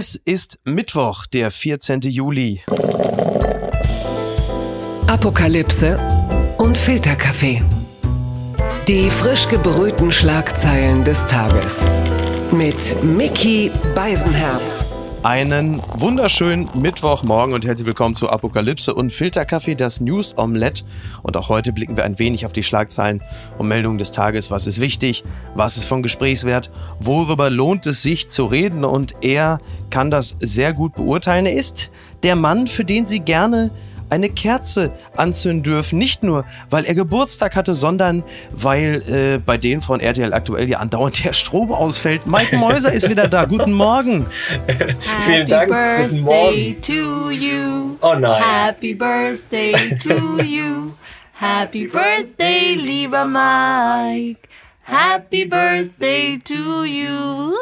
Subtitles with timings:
[0.00, 2.02] Es ist Mittwoch, der 14.
[2.02, 2.62] Juli.
[5.08, 5.98] Apokalypse
[6.58, 7.64] und Filterkaffee.
[8.86, 11.84] Die frisch gebrühten Schlagzeilen des Tages.
[12.52, 14.86] Mit Mickey Beisenherz.
[15.28, 20.84] Einen wunderschönen Mittwochmorgen und herzlich willkommen zu Apokalypse und Filterkaffee, das News Omelette.
[21.22, 23.20] Und auch heute blicken wir ein wenig auf die Schlagzeilen
[23.58, 24.50] und Meldungen des Tages.
[24.50, 25.24] Was ist wichtig?
[25.54, 26.70] Was ist von Gesprächswert?
[26.98, 28.86] Worüber lohnt es sich zu reden?
[28.86, 29.60] Und er
[29.90, 31.44] kann das sehr gut beurteilen.
[31.44, 31.90] Er ist
[32.22, 33.70] der Mann, für den Sie gerne
[34.10, 35.98] eine Kerze anzünden dürfen.
[35.98, 40.78] Nicht nur, weil er Geburtstag hatte, sondern weil äh, bei denen von RTL aktuell ja
[40.78, 42.26] andauernd der Strom ausfällt.
[42.26, 43.44] Mike Mäuser ist wieder da.
[43.44, 44.26] Guten Morgen.
[45.20, 45.68] Vielen Dank.
[45.68, 46.76] Guten Morgen.
[46.82, 47.96] to you.
[48.00, 48.42] Oh nein.
[48.42, 50.92] Happy Birthday to you.
[51.32, 54.48] Happy Birthday, lieber Mike.
[54.82, 57.54] Happy Birthday to you.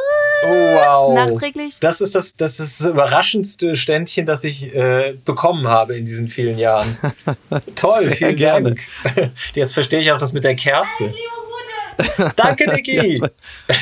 [0.45, 1.15] Oh, wow.
[1.15, 1.77] Nachträglich.
[1.81, 6.29] Das ist das, das ist das überraschendste Ständchen, das ich äh, bekommen habe in diesen
[6.29, 6.97] vielen Jahren.
[7.75, 8.75] Toll, Sehr vielen gerne.
[9.15, 9.31] Dank.
[9.55, 11.13] Jetzt verstehe ich auch das mit der Kerze.
[12.37, 13.21] Danke, Niki.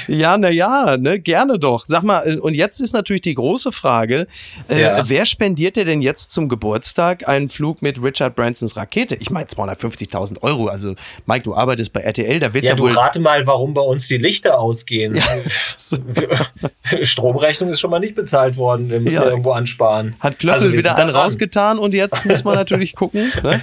[0.09, 1.85] Ja, na ja, ne, gerne doch.
[1.87, 4.27] Sag mal, äh, und jetzt ist natürlich die große Frage,
[4.69, 5.09] äh, Ja.
[5.09, 9.17] wer spendiert dir denn jetzt zum Geburtstag einen Flug mit Richard Bransons Rakete?
[9.17, 10.69] Ich meine 250.000 Euro.
[10.69, 10.95] Also
[11.27, 12.93] Mike, du arbeitest bei RTL, da wird's Ja, ja, du wohl...
[12.93, 15.21] rate mal, warum bei uns die Lichter ausgehen.
[17.03, 18.91] Stromrechnung ist schon mal nicht bezahlt worden.
[18.91, 19.25] Wir müssen Ja.
[19.25, 20.15] ja, irgendwo ansparen.
[20.21, 21.23] Hat Klöppel Also wieder einen dran.
[21.25, 23.33] rausgetan und jetzt muss man natürlich gucken.
[23.43, 23.61] Ne?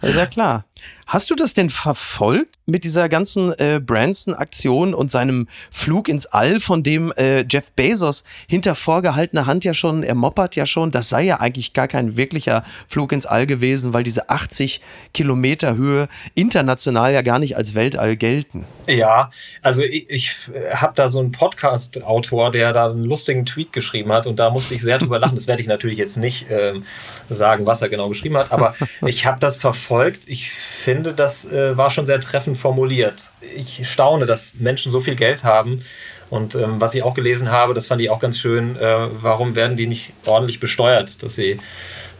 [0.00, 0.64] Das ist ja klar.
[1.06, 6.60] Hast du das denn verfolgt mit dieser ganzen äh, Branson-Aktion und seinem Flug ins All,
[6.60, 11.10] von dem äh, Jeff Bezos hinter vorgehaltener Hand ja schon, er moppert ja schon, das
[11.10, 14.80] sei ja eigentlich gar kein wirklicher Flug ins All gewesen, weil diese 80
[15.12, 18.64] Kilometer Höhe international ja gar nicht als Weltall gelten.
[18.86, 20.34] Ja, also ich, ich
[20.72, 24.74] habe da so einen Podcast-Autor, der da einen lustigen Tweet geschrieben hat und da musste
[24.74, 25.34] ich sehr drüber lachen.
[25.34, 26.84] Das werde ich natürlich jetzt nicht ähm,
[27.28, 28.74] sagen, was er genau geschrieben hat, aber
[29.06, 30.22] ich habe das verfolgt.
[30.28, 33.30] Ich finde, das äh, war schon sehr treffend formuliert.
[33.56, 35.82] Ich staune, dass Menschen so viel Geld haben.
[36.30, 39.54] Und ähm, was ich auch gelesen habe, das fand ich auch ganz schön, äh, warum
[39.54, 41.58] werden die nicht ordentlich besteuert, dass sie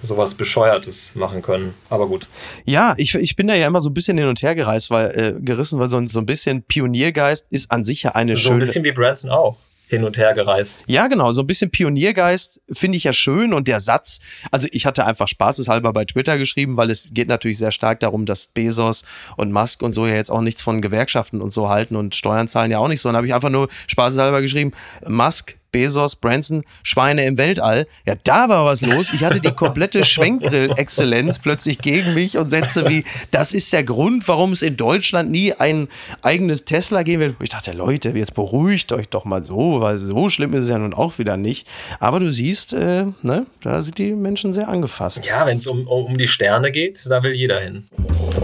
[0.02, 1.72] sowas Bescheuertes machen können.
[1.88, 2.26] Aber gut.
[2.66, 5.10] Ja, ich, ich bin da ja immer so ein bisschen hin und her gereist, weil,
[5.38, 8.40] äh, gerissen, weil so, ein- so ein bisschen Pioniergeist ist an sich ja eine So
[8.40, 8.58] ein schöne.
[8.60, 9.56] bisschen wie Branson auch
[9.88, 10.84] hin und her gereist.
[10.86, 14.86] Ja, genau, so ein bisschen Pioniergeist finde ich ja schön und der Satz, also ich
[14.86, 19.04] hatte einfach spaßeshalber bei Twitter geschrieben, weil es geht natürlich sehr stark darum, dass Bezos
[19.36, 22.48] und Musk und so ja jetzt auch nichts von Gewerkschaften und so halten und Steuern
[22.48, 23.08] zahlen ja auch nicht so.
[23.08, 24.72] Und habe ich einfach nur spaßeshalber geschrieben,
[25.06, 27.88] Musk, Bezos, Branson, Schweine im Weltall.
[28.06, 29.12] Ja, da war was los.
[29.12, 33.02] Ich hatte die komplette Schwenkgrill-Exzellenz plötzlich gegen mich und Sätze wie,
[33.32, 35.88] das ist der Grund, warum es in Deutschland nie ein
[36.22, 37.36] eigenes Tesla geben wird.
[37.40, 40.78] Ich dachte, Leute, jetzt beruhigt euch doch mal so, weil so schlimm ist es ja
[40.78, 41.66] nun auch wieder nicht.
[41.98, 45.26] Aber du siehst, äh, ne, da sind die Menschen sehr angefasst.
[45.26, 47.84] Ja, wenn es um, um, um die Sterne geht, da will jeder hin.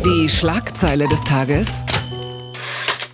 [0.05, 1.85] Die Schlagzeile des Tages.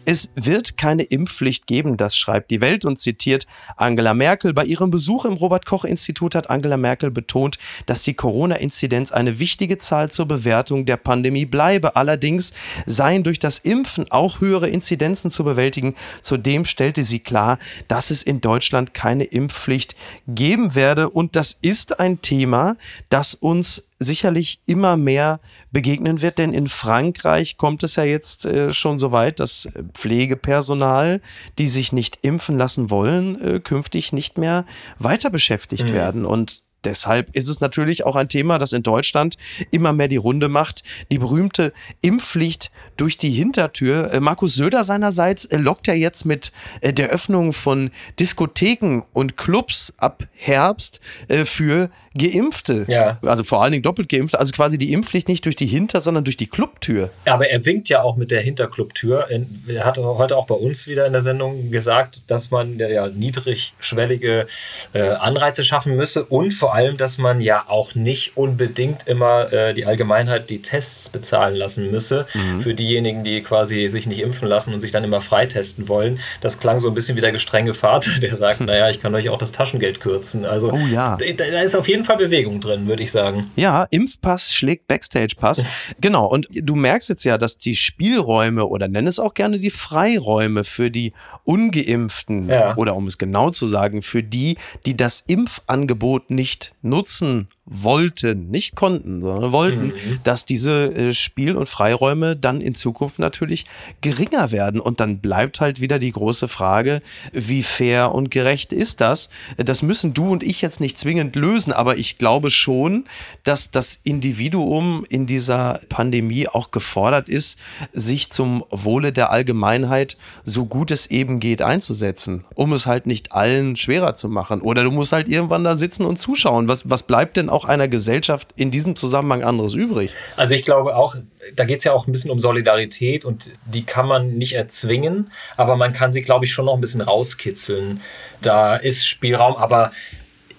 [0.08, 4.54] Es wird keine Impfpflicht geben, das schreibt die Welt und zitiert Angela Merkel.
[4.54, 10.12] Bei ihrem Besuch im Robert-Koch-Institut hat Angela Merkel betont, dass die Corona-Inzidenz eine wichtige Zahl
[10.12, 11.96] zur Bewertung der Pandemie bleibe.
[11.96, 12.52] Allerdings
[12.86, 15.96] seien durch das Impfen auch höhere Inzidenzen zu bewältigen.
[16.22, 19.96] Zudem stellte sie klar, dass es in Deutschland keine Impfpflicht
[20.28, 21.10] geben werde.
[21.10, 22.76] Und das ist ein Thema,
[23.08, 25.40] das uns sicherlich immer mehr
[25.70, 29.84] begegnen wird, denn in Frankreich kommt es ja jetzt äh, schon so weit, dass äh,
[29.94, 31.20] Pflegepersonal,
[31.58, 34.64] die sich nicht impfen lassen wollen, äh, künftig nicht mehr
[34.98, 36.24] weiter beschäftigt werden.
[36.24, 39.36] Und Deshalb ist es natürlich auch ein Thema, das in Deutschland
[39.72, 40.84] immer mehr die Runde macht.
[41.10, 44.12] Die berühmte Impfpflicht durch die Hintertür.
[44.12, 49.36] Äh, Markus Söder seinerseits äh, lockt ja jetzt mit äh, der Öffnung von Diskotheken und
[49.36, 51.00] Clubs ab Herbst
[51.44, 52.84] für Geimpfte.
[52.88, 53.18] Ja.
[53.22, 54.38] Also vor allen Dingen doppelt Geimpfte.
[54.38, 57.10] Also quasi die Impfpflicht nicht durch die Hinter-, sondern durch die Clubtür.
[57.26, 59.28] Aber er winkt ja auch mit der Hinterclubtür.
[59.28, 63.08] In- Er hat heute auch bei uns wieder in der Sendung gesagt, dass man ja,
[63.08, 64.46] niedrigschwellige
[64.94, 69.86] Anreize schaffen müsse und vor allem, dass man ja auch nicht unbedingt immer äh, die
[69.86, 72.26] Allgemeinheit die Tests bezahlen lassen müsse
[72.60, 76.20] für diejenigen, die quasi sich nicht impfen lassen und sich dann immer freitesten wollen.
[76.40, 79.28] Das klang so ein bisschen wie der gestrenge Vater, der sagt, naja, ich kann euch
[79.30, 80.44] auch das Taschengeld kürzen.
[80.44, 81.16] Also Oh ja.
[81.16, 83.50] da, da ist auf jeden Fall Bewegung drin, würde ich sagen.
[83.56, 85.64] Ja, Impfpass schlägt Backstage-Pass.
[86.00, 86.26] genau.
[86.26, 90.62] Und du merkst jetzt ja, dass die Spielräume oder nenn es auch gerne die Freiräume
[90.64, 91.12] für die
[91.44, 92.76] Ungeimpften Ja.
[92.76, 98.76] oder um es genau zu sagen, für die, die das Impfangebot nicht nutzen wollten, nicht
[98.76, 100.20] konnten, sondern wollten, Mhm.
[100.22, 103.66] dass diese äh, Spiel- und Freiräume dann in Zukunft natürlich
[104.00, 104.80] geringer werden.
[104.80, 107.00] Und dann bleibt halt wieder die große Frage,
[107.32, 109.28] wie fair und gerecht ist das?
[109.56, 113.04] Das müssen du und ich jetzt nicht zwingend lösen, aber ich glaube schon,
[113.42, 117.58] dass das Individuum in dieser Pandemie auch gefordert ist,
[117.92, 123.32] sich zum Wohle der Allgemeinheit so gut es eben geht einzusetzen, um es halt nicht
[123.32, 124.60] allen schwerer zu machen.
[124.60, 126.68] Oder du musst halt irgendwann da sitzen und zuschauen.
[126.68, 130.12] Was, was bleibt denn auch einer Gesellschaft in diesem Zusammenhang anderes übrig?
[130.36, 131.16] Also ich glaube auch,
[131.54, 135.30] da geht es ja auch ein bisschen um Solidarität und die kann man nicht erzwingen,
[135.56, 138.00] aber man kann sie, glaube ich, schon noch ein bisschen rauskitzeln.
[138.42, 139.92] Da ist Spielraum, aber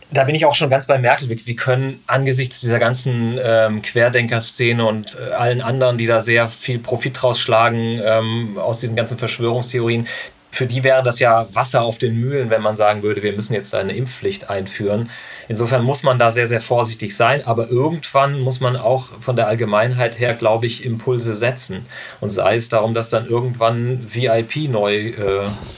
[0.10, 1.30] da bin ich auch schon ganz bei Merkel.
[1.30, 6.80] Wir, können angesichts dieser ganzen ähm, Querdenker-Szene und äh, allen anderen, die da sehr viel
[6.80, 10.08] Profit draus schlagen ähm, aus diesen ganzen Verschwörungstheorien,
[10.52, 13.54] für die wäre das ja Wasser auf den Mühlen, wenn man sagen würde, wir müssen
[13.54, 15.10] jetzt eine Impfpflicht einführen.
[15.50, 19.48] Insofern muss man da sehr, sehr vorsichtig sein, aber irgendwann muss man auch von der
[19.48, 21.86] Allgemeinheit her, glaube ich, Impulse setzen.
[22.22, 25.14] Und sei es darum, dass dann irgendwann VIP neu äh,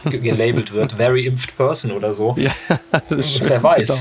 [0.09, 2.35] ge- gelabelt wird, Very Impfed Person oder so.
[2.37, 2.51] Ja,
[3.09, 3.87] Wer weiß.
[3.87, 3.99] Genau.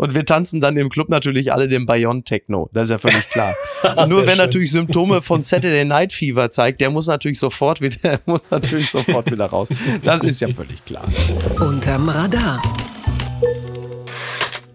[0.00, 2.70] Und wir tanzen dann im Club natürlich alle den Bayon Techno.
[2.72, 3.54] Das ist ja völlig klar.
[4.08, 4.38] Nur wer schön.
[4.38, 8.90] natürlich Symptome von Saturday Night Fever zeigt, der muss natürlich sofort wieder, der muss natürlich
[8.90, 9.68] sofort wieder raus.
[10.02, 11.04] Das ist ja völlig klar.
[11.60, 12.62] Unterm Radar.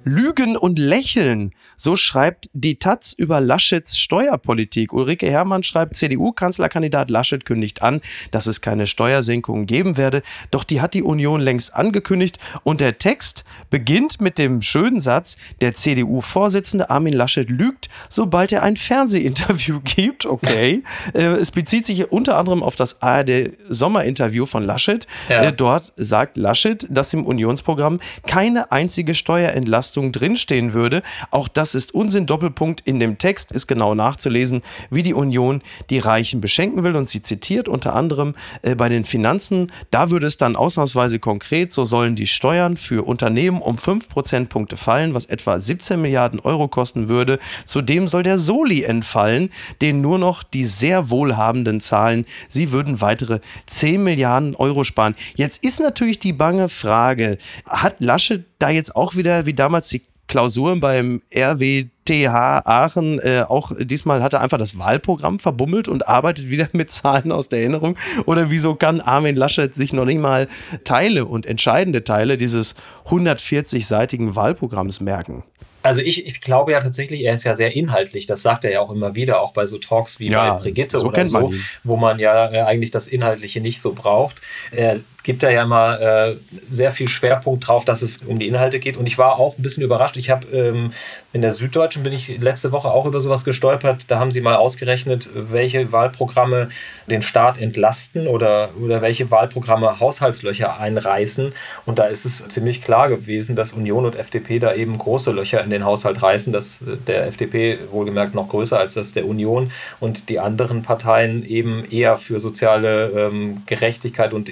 [0.06, 1.52] Lügen und Lächeln.
[1.78, 4.94] So schreibt die Taz über Laschets Steuerpolitik.
[4.94, 10.22] Ulrike Herrmann schreibt, CDU-Kanzlerkandidat Laschet kündigt an, dass es keine Steuersenkungen geben werde.
[10.52, 12.38] Doch die hat die Union längst angekündigt.
[12.62, 18.62] Und der Text beginnt mit dem schönen Satz, der CDU-Vorsitzende Armin Laschet lügt, sobald er
[18.62, 20.28] ein Fernsehinterview gibt.
[20.28, 20.84] Okay.
[21.16, 25.08] Äh, es bezieht sich unter anderem auf das ARD-Sommerinterview von Laschet.
[25.30, 25.46] Ja.
[25.46, 31.02] Äh, Dort sagt Laschet, dass im Unionsprogramm keine einzige Steuerentlastung drinstehen würde.
[31.32, 32.26] Auch das ist Unsinn.
[32.26, 36.96] Doppelpunkt in dem Text ist genau nachzulesen, wie die Union die Reichen beschenken will.
[36.96, 41.74] Und sie zitiert unter anderem äh, bei den Finanzen, da würde es dann ausnahmsweise konkret,
[41.74, 46.68] so sollen die Steuern für Unternehmen um 5 Prozentpunkte fallen, was etwa 17 Milliarden Euro
[46.68, 47.40] kosten würde.
[47.66, 49.50] Zudem soll der Soli entfallen,
[49.82, 52.26] den nur noch die sehr Wohlhabenden zahlen.
[52.48, 55.16] Sie würden weitere 10 Milliarden Euro sparen.
[55.36, 60.02] Jetzt ist natürlich die bange Frage, hat Laschet da jetzt auch wieder, wie damals die
[60.28, 62.34] Klausuren beim RWTH
[62.66, 67.32] Aachen, äh, auch diesmal hat er einfach das Wahlprogramm verbummelt und arbeitet wieder mit Zahlen
[67.32, 67.96] aus der Erinnerung?
[68.26, 70.48] Oder wieso kann Armin Laschet sich noch nicht mal
[70.84, 72.76] Teile und entscheidende Teile dieses
[73.08, 75.44] 140-seitigen Wahlprogramms merken?
[75.84, 78.26] Also ich, ich glaube ja tatsächlich, er ist ja sehr inhaltlich.
[78.26, 81.00] Das sagt er ja auch immer wieder, auch bei so Talks wie Ja, bei Brigitte
[81.00, 81.64] so oder man so, ihn.
[81.84, 84.42] wo man ja äh, eigentlich das Inhaltliche nicht so braucht.
[84.72, 86.36] Er gibt da ja immer äh,
[86.70, 88.96] sehr viel Schwerpunkt drauf, dass es um die Inhalte geht.
[88.96, 90.18] Und ich war auch ein bisschen überrascht.
[90.18, 90.92] Ich habe ähm,
[91.34, 94.12] in der Süddeutschen bin ich letzte Woche auch über sowas gestolpert.
[94.12, 96.70] Da haben sie mal ausgerechnet, welche Wahlprogramme
[97.08, 101.54] den Staat entlasten oder, oder welche Wahlprogramme Haushaltslöcher einreißen.
[101.88, 105.64] Und da ist es ziemlich klar gewesen, dass Union und FDP da eben große Löcher
[105.64, 106.54] in den Haushalt reißen.
[106.54, 111.44] Das äh, der FDP wohlgemerkt noch größer als das der Union und die anderen Parteien
[111.44, 114.50] eben eher für soziale ähm, Gerechtigkeit und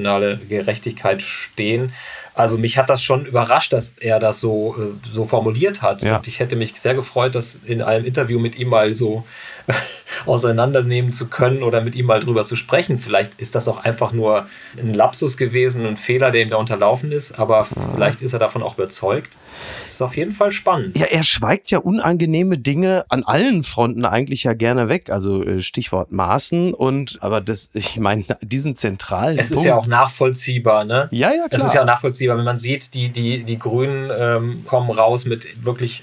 [0.00, 1.92] intergenerationale Gerechtigkeit stehen.
[2.34, 6.02] Also mich hat das schon überrascht, dass er das so, äh, so formuliert hat.
[6.02, 6.16] Ja.
[6.16, 9.24] Und ich hätte mich sehr gefreut, das in einem Interview mit ihm mal so
[10.26, 12.98] auseinandernehmen zu können oder mit ihm mal drüber zu sprechen.
[12.98, 14.46] Vielleicht ist das auch einfach nur
[14.78, 18.62] ein Lapsus gewesen, ein Fehler, der ihm da unterlaufen ist, aber vielleicht ist er davon
[18.62, 19.30] auch überzeugt.
[19.84, 20.96] Das ist auf jeden Fall spannend.
[20.98, 25.10] Ja, er schweigt ja unangenehme Dinge an allen Fronten eigentlich ja gerne weg.
[25.10, 29.68] Also äh, Stichwort Maßen und, aber das, ich meine, diesen zentralen Es ist Punkt.
[29.68, 31.08] ja auch nachvollziehbar, ne?
[31.10, 31.66] Ja, ja, Es klar.
[31.66, 35.64] ist ja auch nachvollziehbar, wenn man sieht, die, die, die Grünen ähm, kommen raus mit
[35.64, 36.02] wirklich,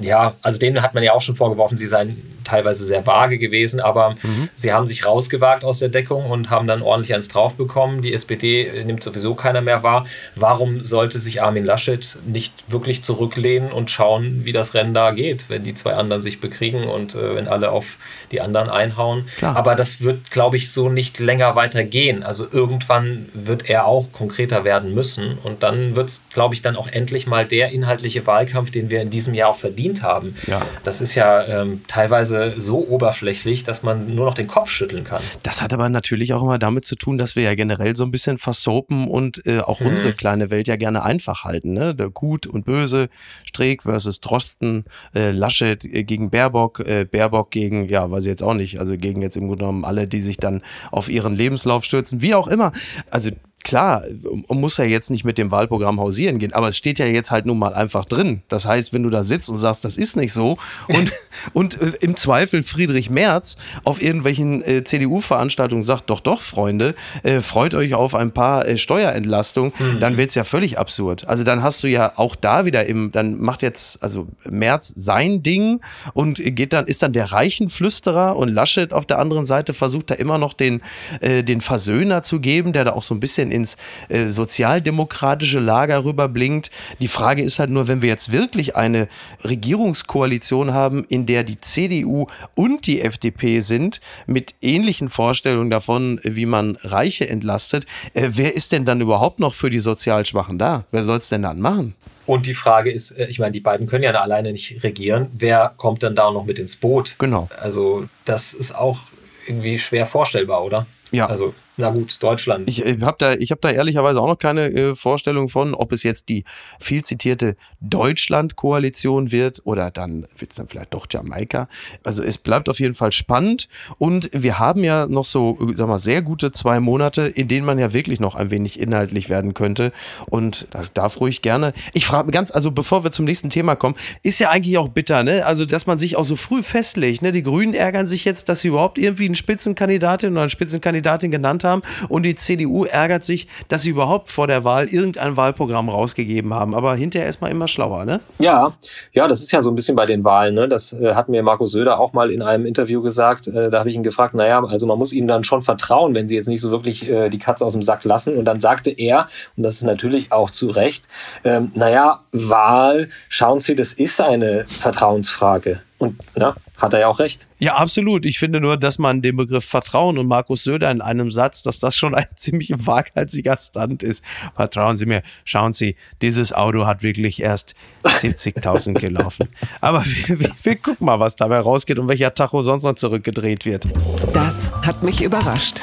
[0.00, 3.80] ja, also denen hat man ja auch schon vorgeworfen, sie seien teilweise sehr vage gewesen,
[3.80, 4.48] aber Mhm.
[4.56, 8.02] sie haben sich rausgewagt aus der Deckung und haben dann ordentlich eins drauf bekommen.
[8.02, 10.06] Die SPD nimmt sowieso keiner mehr wahr.
[10.34, 15.48] Warum sollte sich Armin Laschet nicht wirklich zurücklehnen und schauen, wie das Rennen da geht,
[15.48, 17.96] wenn die zwei anderen sich bekriegen und äh, wenn alle auf
[18.32, 19.26] die anderen einhauen?
[19.38, 19.56] Klar.
[19.56, 22.22] Aber das wird, glaube ich, so nicht länger weitergehen.
[22.22, 25.38] Also irgendwann wird er auch konkreter werden müssen.
[25.42, 29.02] Und dann wird es, glaube ich, dann auch endlich mal der inhaltliche Wahlkampf, den wir
[29.02, 30.36] in diesem Jahr auch verdient haben.
[30.46, 30.62] Ja.
[30.84, 35.22] Das ist ja ähm, teilweise so oberflächlich, dass man nur noch den Kopf schütteln kann.
[35.42, 38.10] Das hat aber natürlich auch immer damit zu tun, dass wir ja generell so ein
[38.10, 39.86] bisschen versopen und äh, auch Mhm.
[39.88, 41.72] unsere kleine Welt ja gerne einfach halten.
[41.72, 41.94] Ne?
[41.94, 43.08] Der Gut und Böse,
[43.44, 48.42] Streeck versus Drosten, äh, Laschet äh, gegen Baerbock, äh, Baerbock gegen, ja, weiß ich jetzt
[48.42, 51.84] auch nicht, also gegen jetzt im Grunde genommen alle, die sich dann auf ihren Lebenslauf
[51.84, 52.72] stürzen, wie auch immer.
[53.10, 53.30] Also
[53.64, 54.04] klar,
[54.48, 57.30] man muss ja jetzt nicht mit dem Wahlprogramm hausieren gehen, aber es steht ja jetzt
[57.30, 58.42] halt nun mal einfach drin.
[58.48, 61.12] Das heißt, wenn du da sitzt und sagst, das ist nicht so und,
[61.52, 67.40] und äh, im Zweifel Friedrich Merz auf irgendwelchen äh, CDU-Veranstaltungen sagt, doch, doch, Freunde, äh,
[67.40, 70.00] freut euch auf ein paar äh, Steuerentlastungen, mhm.
[70.00, 71.26] dann wird es ja völlig absurd.
[71.28, 75.42] Also dann hast du ja auch da wieder im, dann macht jetzt, also Merz sein
[75.42, 75.80] Ding
[76.14, 80.14] und geht dann, ist dann der Reichenflüsterer und Laschet auf der anderen Seite versucht da
[80.14, 80.80] immer noch den,
[81.20, 83.76] äh, den Versöhner zu geben, der da auch so ein bisschen ins
[84.08, 86.70] äh, sozialdemokratische Lager rüberblinkt.
[87.00, 89.08] Die Frage ist halt nur, wenn wir jetzt wirklich eine
[89.44, 96.46] Regierungskoalition haben, in der die CDU und die FDP sind, mit ähnlichen Vorstellungen davon, wie
[96.46, 100.84] man Reiche entlastet, äh, wer ist denn dann überhaupt noch für die sozial Schwachen da?
[100.90, 101.94] Wer soll es denn dann machen?
[102.28, 105.28] Und die Frage ist, äh, ich meine, die beiden können ja alleine nicht regieren.
[105.32, 107.16] Wer kommt denn da noch mit ins Boot?
[107.18, 107.48] Genau.
[107.58, 109.00] Also, das ist auch
[109.46, 110.86] irgendwie schwer vorstellbar, oder?
[111.10, 111.26] Ja.
[111.26, 112.68] Also, na gut, Deutschland.
[112.68, 116.02] Ich, ich habe da, hab da ehrlicherweise auch noch keine äh, Vorstellung von, ob es
[116.02, 116.44] jetzt die
[116.80, 121.68] viel zitierte Deutschland-Koalition wird oder dann wird es dann vielleicht doch Jamaika.
[122.02, 123.68] Also es bleibt auf jeden Fall spannend
[123.98, 127.78] und wir haben ja noch so, sag mal, sehr gute zwei Monate, in denen man
[127.78, 129.92] ja wirklich noch ein wenig inhaltlich werden könnte
[130.26, 131.72] und da darf ruhig gerne.
[131.94, 133.94] Ich frage ganz, also bevor wir zum nächsten Thema kommen,
[134.24, 135.46] ist ja eigentlich auch bitter, ne?
[135.46, 137.30] Also dass man sich auch so früh festlegt, ne?
[137.30, 141.62] Die Grünen ärgern sich jetzt, dass sie überhaupt irgendwie eine Spitzenkandidatin oder eine Spitzenkandidatin genannt
[141.62, 141.82] haben haben.
[142.08, 146.74] Und die CDU ärgert sich, dass sie überhaupt vor der Wahl irgendein Wahlprogramm rausgegeben haben.
[146.74, 148.20] Aber hinterher ist man immer schlauer, ne?
[148.38, 148.72] Ja,
[149.12, 150.54] ja, das ist ja so ein bisschen bei den Wahlen.
[150.54, 150.68] Ne?
[150.68, 153.48] Das äh, hat mir Markus Söder auch mal in einem Interview gesagt.
[153.48, 156.28] Äh, da habe ich ihn gefragt, naja, also man muss ihnen dann schon vertrauen, wenn
[156.28, 158.36] sie jetzt nicht so wirklich äh, die Katze aus dem Sack lassen.
[158.36, 161.08] Und dann sagte er, und das ist natürlich auch zu Recht,
[161.44, 165.80] ähm, naja, Wahl, schauen Sie, das ist eine Vertrauensfrage.
[165.98, 167.48] Und ja, hat er ja auch recht.
[167.58, 168.24] Ja, absolut.
[168.24, 171.80] Ich finde nur, dass man den Begriff Vertrauen und Markus Söder in einem Satz, dass
[171.80, 174.24] das schon ein ziemlich waghalsiger Stand ist.
[174.54, 177.74] Vertrauen Sie mir, schauen Sie, dieses Auto hat wirklich erst
[178.04, 179.48] 70.000 gelaufen.
[179.80, 183.66] Aber wir, wir, wir gucken mal, was dabei rausgeht und welcher Tacho sonst noch zurückgedreht
[183.66, 183.88] wird.
[184.32, 185.82] Das hat mich überrascht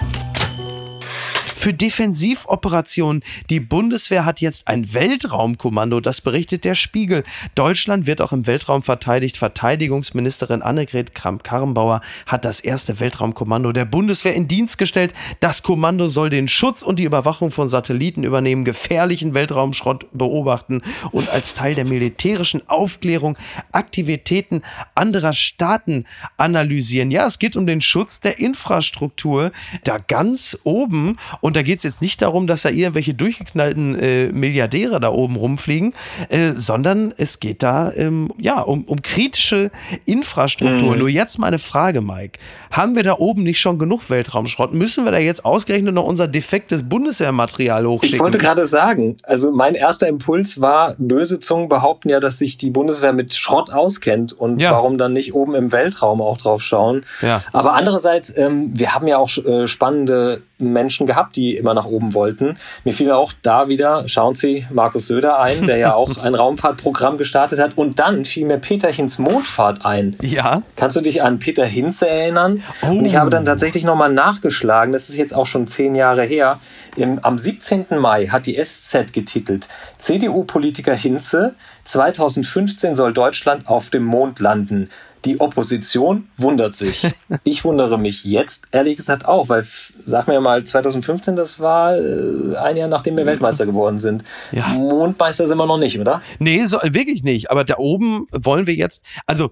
[1.65, 3.24] für Defensivoperationen.
[3.50, 7.24] Die Bundeswehr hat jetzt ein Weltraumkommando, das berichtet der Spiegel.
[7.55, 9.38] Deutschland wird auch im Weltraum verteidigt.
[9.38, 15.15] Verteidigungsministerin Annegret Kramp-Karrenbauer hat das erste Weltraumkommando der Bundeswehr in Dienst gestellt.
[15.39, 21.31] Das Kommando soll den Schutz und die Überwachung von Satelliten übernehmen, gefährlichen Weltraumschrott beobachten und
[21.31, 23.39] als Teil der militärischen Aufklärung
[23.72, 24.62] Aktivitäten
[24.93, 26.05] anderer Staaten
[26.38, 27.10] analysieren.
[27.10, 29.51] Ja, es geht um den Schutz der Infrastruktur
[29.84, 33.98] da ganz oben und und da geht es jetzt nicht darum, dass da irgendwelche durchgeknallten
[33.98, 35.94] äh, Milliardäre da oben rumfliegen,
[36.28, 39.72] äh, sondern es geht da ähm, ja, um, um kritische
[40.04, 40.94] Infrastruktur.
[40.94, 41.00] Mhm.
[41.00, 42.40] Nur jetzt meine Frage, Mike.
[42.72, 44.74] Haben wir da oben nicht schon genug Weltraumschrott?
[44.74, 48.16] Müssen wir da jetzt ausgerechnet noch unser defektes Bundeswehrmaterial hochschicken?
[48.16, 52.58] Ich wollte gerade sagen, also mein erster Impuls war, böse Zungen behaupten ja, dass sich
[52.58, 54.72] die Bundeswehr mit Schrott auskennt und ja.
[54.72, 57.06] warum dann nicht oben im Weltraum auch drauf schauen.
[57.22, 57.42] Ja.
[57.54, 62.14] Aber andererseits, ähm, wir haben ja auch äh, spannende Menschen gehabt, die immer nach oben
[62.14, 62.56] wollten.
[62.84, 67.18] Mir fiel auch da wieder, schauen Sie, Markus Söder ein, der ja auch ein Raumfahrtprogramm
[67.18, 67.78] gestartet hat.
[67.78, 70.16] Und dann fiel mir Peter Hinz Mondfahrt ein.
[70.22, 70.64] Ja.
[70.76, 72.64] Kannst du dich an Peter Hinze erinnern?
[72.82, 72.88] Oh.
[72.88, 76.60] Und ich habe dann tatsächlich nochmal nachgeschlagen, das ist jetzt auch schon zehn Jahre her.
[76.96, 77.88] Im, am 17.
[78.00, 84.90] Mai hat die SZ getitelt, CDU-Politiker Hinze, 2015 soll Deutschland auf dem Mond landen.
[85.25, 87.08] Die Opposition wundert sich.
[87.44, 89.65] Ich wundere mich jetzt ehrlich gesagt auch, weil
[90.03, 94.24] sag mir mal 2015, das war äh, ein Jahr nachdem wir Weltmeister geworden sind.
[94.51, 94.67] Ja.
[94.70, 96.22] Mondmeister sind wir noch nicht, oder?
[96.39, 97.51] Nee, so, wirklich nicht.
[97.51, 99.51] Aber da oben wollen wir jetzt, also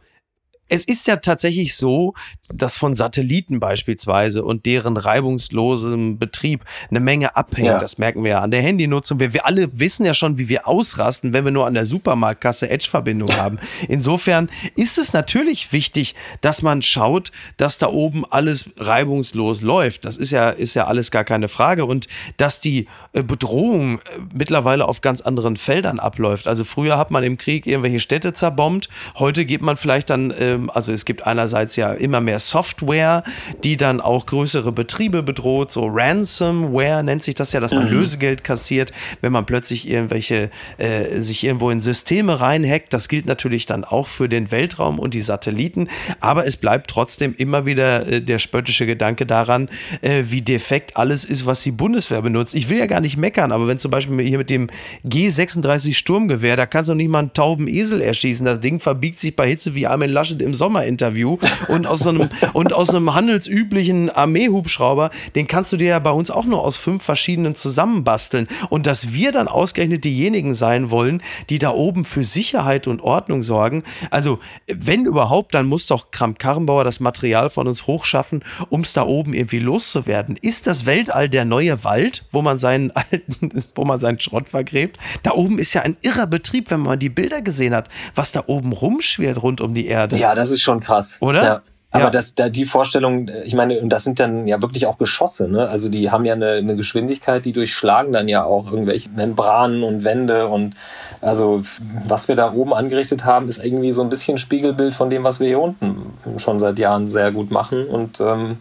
[0.70, 2.14] es ist ja tatsächlich so,
[2.54, 7.68] dass von Satelliten beispielsweise und deren reibungslosem Betrieb eine Menge abhängt.
[7.68, 7.80] Ja.
[7.80, 9.20] Das merken wir ja an der Handynutzung.
[9.20, 12.70] Wir, wir alle wissen ja schon, wie wir ausrasten, wenn wir nur an der Supermarktkasse
[12.70, 13.60] Edge-Verbindung haben.
[13.88, 20.06] Insofern ist es natürlich wichtig, dass man schaut, dass da oben alles reibungslos läuft.
[20.06, 21.86] Das ist ja, ist ja alles gar keine Frage.
[21.86, 24.02] Und dass die äh, Bedrohung äh,
[24.34, 26.48] mittlerweile auf ganz anderen Feldern abläuft.
[26.48, 28.90] Also früher hat man im Krieg irgendwelche Städte zerbombt.
[29.16, 33.24] Heute geht man vielleicht dann, ähm, also es gibt einerseits ja immer mehr Software,
[33.64, 35.72] die dann auch größere Betriebe bedroht.
[35.72, 37.92] So Ransomware nennt sich das ja, dass man mhm.
[37.92, 38.92] Lösegeld kassiert,
[39.22, 42.94] wenn man plötzlich irgendwelche äh, sich irgendwo in Systeme reinhackt.
[42.94, 45.88] Das gilt natürlich dann auch für den Weltraum und die Satelliten.
[46.20, 49.70] Aber es bleibt trotzdem immer wieder äh, der spöttische Gedanke daran,
[50.02, 52.56] äh, wie defekt alles ist, was die Bundeswehr benutzt.
[52.56, 54.70] Ich will ja gar nicht meckern, aber wenn zum Beispiel hier mit dem
[55.06, 58.46] G36 Sturmgewehr, da kannst du nicht mal einen tauben Esel erschießen.
[58.46, 62.74] Das Ding verbiegt sich bei Hitze wie Armin Laschet im Sommerinterview und aus einem, und
[62.74, 67.04] aus einem handelsüblichen Armeehubschrauber, den kannst du dir ja bei uns auch nur aus fünf
[67.04, 68.48] verschiedenen zusammenbasteln.
[68.70, 73.42] Und dass wir dann ausgerechnet diejenigen sein wollen, die da oben für Sicherheit und Ordnung
[73.44, 73.84] sorgen.
[74.10, 79.04] Also, wenn überhaupt, dann muss doch Kramp-Karrenbauer das Material von uns hochschaffen, um es da
[79.06, 80.38] oben irgendwie loszuwerden.
[80.42, 84.98] Ist das Weltall der neue Wald, wo man seinen alten, wo man seinen Schrott vergräbt?
[85.24, 88.44] Da oben ist ja ein irrer Betrieb, wenn man die Bilder gesehen hat, was da
[88.48, 90.18] oben rumschwirrt rund um die Erde.
[90.18, 91.18] Ja, das ist schon krass.
[91.22, 91.44] Oder?
[91.44, 91.62] Ja.
[91.92, 92.10] Aber Ja.
[92.10, 95.70] das, da die Vorstellung, ich meine, und das sind dann ja wirklich auch Geschosse, ne?
[95.70, 100.04] Also die haben ja eine, eine Geschwindigkeit, die durchschlagen dann ja auch irgendwelche Membranen und
[100.04, 100.74] Wände und
[101.22, 101.62] also
[102.08, 105.40] was wir da oben angerichtet haben, ist irgendwie so ein bisschen Spiegelbild von dem, was
[105.40, 108.58] wir hier unten schon seit Jahren sehr gut machen und ähm,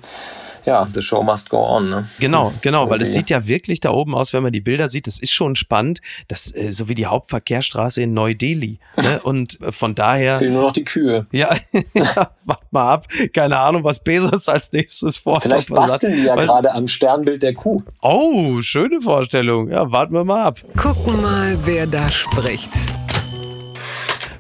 [0.65, 1.91] ja, the show must go on.
[1.91, 2.09] Ne?
[2.21, 3.21] Genau, genau, weil es Irgendwie.
[3.21, 5.07] sieht ja wirklich da oben aus, wenn man die Bilder sieht.
[5.07, 8.79] Das ist schon spannend, das äh, so wie die Hauptverkehrsstraße in Neu-Delhi.
[8.97, 9.21] Ne?
[9.25, 11.27] Und äh, von daher, Fehlen nur noch die Kühe.
[11.33, 11.55] ja,
[11.95, 13.07] ja, wart mal ab.
[13.33, 15.43] Keine Ahnung, was Bezos als nächstes vorhat.
[15.45, 17.81] Vielleicht basteln die ja Weil- gerade am Sternbild der Kuh.
[18.01, 19.71] Oh, schöne Vorstellung.
[19.71, 20.61] Ja, warten wir mal ab.
[20.77, 22.71] Gucken mal, wer da spricht.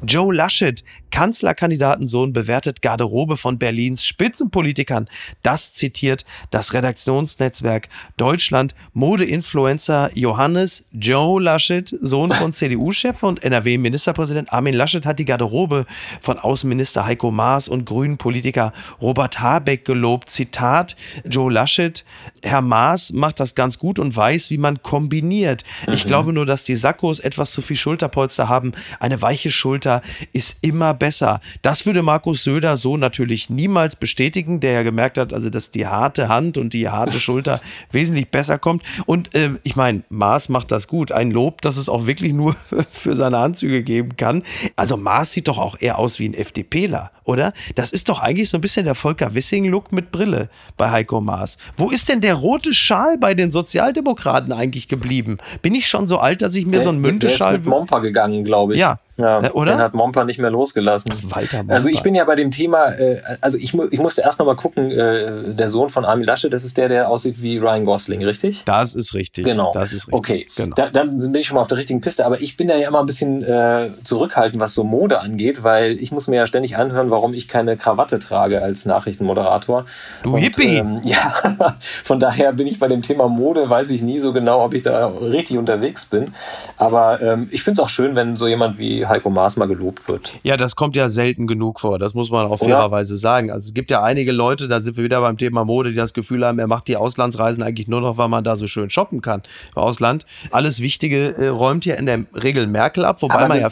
[0.04, 5.08] Joe Laschet, Kanzlerkandidatensohn, bewertet Garderobe von Berlins Spitzenpolitikern.
[5.42, 8.74] Das zitiert das Redaktionsnetzwerk Deutschland.
[8.94, 15.86] Modeinfluencer Johannes Joe Laschet, Sohn von CDU-Chef und NRW-Ministerpräsident Armin Laschet, hat die Garderobe
[16.20, 20.30] von Außenminister Heiko Maas und Grünen-Politiker Robert Habeck gelobt.
[20.30, 20.96] Zitat
[21.28, 22.04] Joe Laschet,
[22.42, 25.62] Herr Maas macht das ganz gut und weiß, wie man kombiniert.
[25.92, 28.72] Ich glaube nur, dass die Sakkos etwas zu viel Schulterpolster haben.
[28.98, 30.00] Eine weiche Schulter
[30.32, 31.40] ist immer besser.
[31.62, 35.88] Das würde Markus Söder so natürlich niemals bestätigen, der ja gemerkt hat, also dass die
[35.88, 38.84] harte Hand und die harte Schulter wesentlich besser kommt.
[39.04, 41.10] Und äh, ich meine, Maas macht das gut.
[41.10, 42.54] Ein Lob, das es auch wirklich nur
[42.92, 44.44] für seine Anzüge geben kann.
[44.76, 47.52] Also Maas sieht doch auch eher aus wie ein FDPler, oder?
[47.74, 51.58] Das ist doch eigentlich so ein bisschen der Volker Wissing-Look mit Brille bei Heiko Maas.
[51.76, 55.38] Wo ist denn der rote Schal bei den Sozialdemokraten eigentlich geblieben?
[55.62, 58.00] Bin ich schon so alt, dass ich mir so einen der, der ist mit Momper
[58.00, 58.80] gegangen, glaube ich.
[58.80, 58.98] Ja.
[59.16, 59.72] ja Äh, oder?
[59.72, 61.12] Den hat Momper nicht mehr losgelassen.
[61.22, 61.74] Walter Momper.
[61.74, 64.46] Also ich bin ja bei dem Thema, äh, also ich, mu ich musste erst noch
[64.46, 67.84] mal gucken, äh, der Sohn von Armin Laschet, das ist der, der aussieht wie Ryan
[67.84, 68.64] Gosling, richtig?
[68.64, 69.44] Das ist richtig.
[69.44, 69.72] Genau.
[69.74, 70.14] Das ist richtig.
[70.14, 70.74] Okay, Genau.
[70.74, 72.26] da, dann bin ich schon mal auf der richtigen Piste.
[72.26, 75.92] Aber ich bin da ja immer ein bisschen äh, zurückhaltend, was so Mode angeht, weil
[76.00, 79.84] ich muss mir ja ständig anhören, warum ich keine Krawatte trage als Nachrichtenmoderator.
[80.24, 80.78] Du Hippie!
[80.78, 81.32] Ähm, ja,
[82.02, 84.82] von daher bin ich bei dem Thema Mode, weiß ich nie so genau, ob ich
[84.82, 86.32] da richtig unterwegs bin.
[86.76, 90.08] Aber ähm, ich finde es auch schön, wenn so jemand wie Heiko Maas mal gelobt
[90.08, 90.32] wird.
[90.42, 92.00] Ja, das kommt ja selten genug vor.
[92.00, 92.76] Das muss man auch Oder?
[92.76, 93.52] fairerweise sagen.
[93.52, 96.14] Also es gibt ja einige Leute, da sind wir wieder beim Thema Mode, die das
[96.14, 99.20] Gefühl haben, er macht die Auslandsreisen eigentlich nur noch, weil man da so schön shoppen
[99.20, 99.42] kann
[99.76, 100.26] im Ausland.
[100.50, 103.68] Alles Wichtige äh, räumt ja in der Regel Merkel ab, wobei Aber man ja,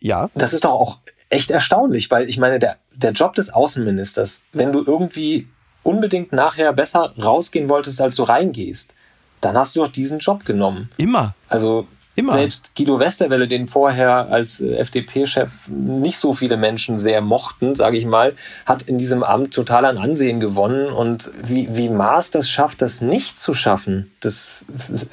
[0.00, 0.98] ja, Das ist doch auch
[1.32, 5.48] echt erstaunlich, weil ich meine, der, der Job des Außenministers, wenn du irgendwie
[5.82, 8.94] unbedingt nachher besser rausgehen wolltest, als du reingehst,
[9.40, 10.90] dann hast du doch diesen Job genommen.
[10.98, 11.34] immer.
[11.48, 12.32] Also Immer.
[12.32, 17.96] selbst Guido Westerwelle, den vorher als äh, FDP-Chef nicht so viele Menschen sehr mochten, sage
[17.96, 18.34] ich mal,
[18.66, 20.88] hat in diesem Amt total an Ansehen gewonnen.
[20.92, 24.50] Und wie, wie Maas das schafft, das nicht zu schaffen, das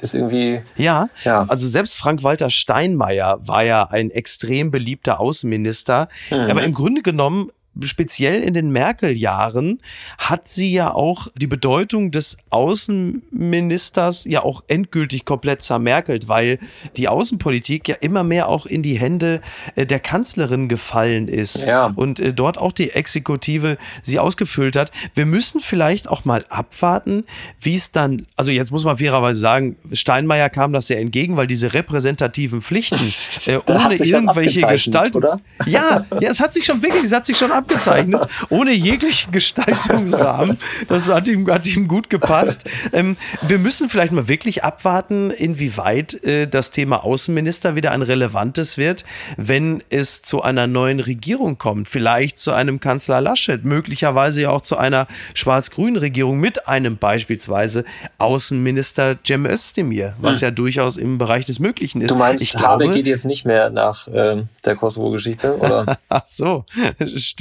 [0.00, 0.60] ist irgendwie...
[0.76, 1.46] Ja, Ja.
[1.48, 6.08] also selbst Frank-Walter Steinmeier war ja ein extrem beliebter Außenminister.
[6.30, 7.50] Aber im Grunde genommen,
[7.82, 9.78] speziell in den Merkel-Jahren,
[10.18, 16.58] hat sie ja auch die Bedeutung des Außenministers ja auch endgültig komplett zermerkelt, weil
[16.96, 19.40] die Außenpolitik ja immer mehr auch in die Hände
[19.76, 21.92] äh, der Kanzlerin gefallen ist Ja.
[21.96, 24.90] und äh, dort auch die Exekutive sie ausgefüllt hat.
[25.14, 27.24] Wir müssen vielleicht auch mal abwarten,
[27.60, 31.46] wie es dann, also jetzt muss man fairerweise sagen, Steinmeier kam das sehr entgegen, weil
[31.46, 33.12] diese repräsentativen Pflichten
[33.46, 35.22] äh, ohne irgendwelche Gestaltung.
[35.22, 35.40] oder?
[35.66, 40.58] Ja, ja, es hat sich schon wirklich, es hat sich schon abgezeichnet, ohne jeglichen Gestaltungsrahmen.
[40.88, 42.64] Das hat ihm, hat ihm gut gepasst.
[42.92, 48.76] Ähm, wir müssen vielleicht mal wirklich abwarten, inwieweit äh, das Thema Außenminister wieder ein relevantes
[48.76, 49.04] wird,
[49.36, 51.88] wenn es zu einer neuen Regierung kommt.
[51.88, 57.84] Vielleicht zu einem Kanzler Laschet, möglicherweise ja auch zu einer schwarz-grünen Regierung mit einem beispielsweise
[58.18, 62.10] Außenminister Cem Özdemir, was ja durchaus im Bereich des Möglichen ist.
[62.10, 62.18] Hm.
[62.18, 65.58] Du meinst, ich Habeck glaube, geht jetzt nicht mehr nach ähm, der Kosovo-Geschichte?
[65.58, 65.98] Oder?
[66.08, 66.64] Ach so,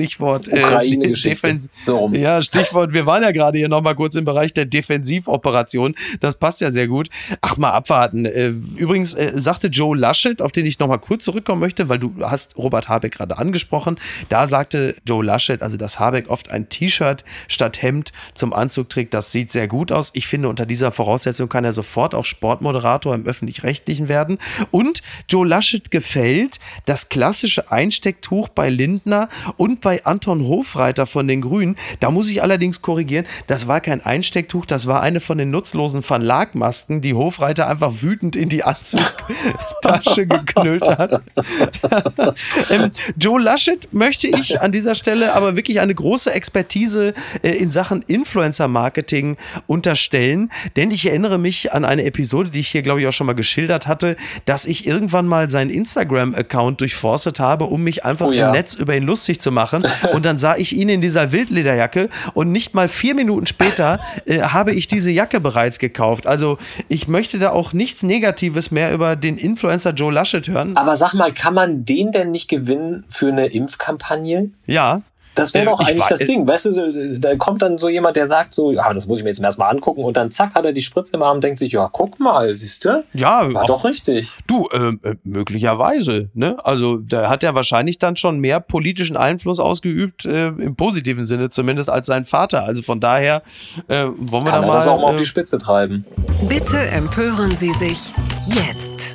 [0.10, 1.48] Stichwort äh, Ukraine-Geschichte.
[1.48, 2.10] Defen- So.
[2.13, 5.95] Ja, Stichwort, wir waren ja gerade hier nochmal kurz im Bereich der Defensivoperation.
[6.19, 7.10] Das passt ja sehr gut.
[7.41, 8.26] Ach, mal abwarten.
[8.26, 12.13] Äh, Übrigens äh, sagte Joe Laschet, auf den ich nochmal kurz zurückkommen möchte, weil du
[12.22, 14.00] hast Robert Habeck gerade angesprochen.
[14.30, 19.13] Da sagte Joe Laschet, also dass Habeck oft ein T-Shirt statt Hemd zum Anzug trägt,
[19.13, 20.10] das sieht sehr gut aus.
[20.13, 24.38] Ich finde, unter dieser Voraussetzung kann er sofort auch Sportmoderator im Öffentlich-Rechtlichen werden.
[24.72, 31.28] Und Joe Laschet gefällt das klassische Einstecktuch bei Lindner und bei bei Anton Hofreiter von
[31.28, 31.76] den Grünen.
[32.00, 36.08] Da muss ich allerdings korrigieren, das war kein Einstecktuch, das war eine von den nutzlosen
[36.08, 41.22] Van Laak-Masken, die Hofreiter einfach wütend in die Anzugtasche geknüllt hat.
[42.70, 47.70] ähm, Joe Laschet möchte ich an dieser Stelle aber wirklich eine große Expertise äh, in
[47.70, 53.08] Sachen Influencer-Marketing unterstellen, denn ich erinnere mich an eine Episode, die ich hier, glaube ich,
[53.08, 58.06] auch schon mal geschildert hatte, dass ich irgendwann mal seinen Instagram-Account durchforstet habe, um mich
[58.06, 58.48] einfach Oh ja.
[58.48, 59.84] im Netz über ihn lustig zu machen.
[60.13, 64.41] Und dann sah ich ihn in dieser Wildlederjacke und nicht mal vier Minuten später äh,
[64.41, 66.28] habe ich diese Jacke bereits gekauft.
[66.28, 70.78] Also ich möchte da auch nichts Negatives mehr über den Influencer Joe Laschet hören.
[70.78, 74.52] Aber sag mal, kann man den denn nicht gewinnen für eine Impfkampagne?
[74.65, 75.02] Ja.
[75.39, 76.47] Das wäre Äh, doch ich eigentlich das Ding.
[76.47, 76.82] Weißt du, so,
[77.17, 79.71] da kommt dann so jemand, der sagt so, ja, das muss ich mir jetzt erstmal
[79.71, 82.19] angucken und dann zack, hat er die Spritze im Arm und denkt sich, ja, guck
[82.19, 83.04] mal, siehst du?
[83.13, 84.38] Ja, War auch- doch richtig.
[84.47, 86.58] Du, ähm, äh, möglicherweise, ne?
[86.63, 91.49] Also da hat er wahrscheinlich dann schon mehr politischen Einfluss ausgeübt, äh, im positiven Sinne
[91.49, 92.63] zumindest, als sein Vater.
[92.63, 93.41] Also von daher
[93.88, 94.75] äh, wollen wir Kann da er mal.
[94.75, 96.06] das auch mal auf äh, die Spitze treiben.
[96.47, 98.13] Bitte empören Sie sich
[98.45, 99.10] jetzt.